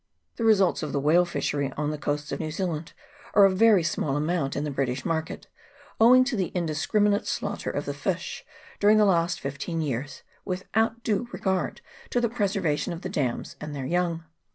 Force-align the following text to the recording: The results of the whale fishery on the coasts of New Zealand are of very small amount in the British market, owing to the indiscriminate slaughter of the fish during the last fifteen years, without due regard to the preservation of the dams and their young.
The 0.37 0.43
results 0.43 0.81
of 0.81 0.93
the 0.93 0.99
whale 0.99 1.25
fishery 1.25 1.71
on 1.77 1.91
the 1.91 1.97
coasts 1.99 2.31
of 2.31 2.39
New 2.39 2.49
Zealand 2.49 2.93
are 3.35 3.45
of 3.45 3.55
very 3.55 3.83
small 3.83 4.17
amount 4.17 4.55
in 4.55 4.63
the 4.63 4.71
British 4.71 5.05
market, 5.05 5.45
owing 5.99 6.23
to 6.23 6.35
the 6.35 6.51
indiscriminate 6.55 7.27
slaughter 7.27 7.69
of 7.69 7.85
the 7.85 7.93
fish 7.93 8.43
during 8.79 8.97
the 8.97 9.05
last 9.05 9.39
fifteen 9.39 9.79
years, 9.79 10.23
without 10.43 11.03
due 11.03 11.27
regard 11.31 11.81
to 12.09 12.19
the 12.19 12.29
preservation 12.29 12.93
of 12.93 13.01
the 13.03 13.09
dams 13.09 13.55
and 13.61 13.75
their 13.75 13.85
young. 13.85 14.23